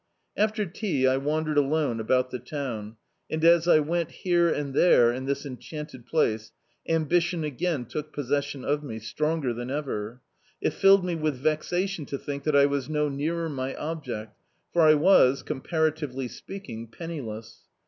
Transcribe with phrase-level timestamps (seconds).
[0.35, 2.95] After tea I wandered alone about the town,
[3.29, 6.51] and as I went here and there in this enchanted place,
[6.89, 10.21] ambition again took possession of me, stronger than ever.
[10.59, 14.39] It filled me with vexation to think that I was no nearer my object,
[14.73, 17.59] for I was, comparatively speaking, penniless.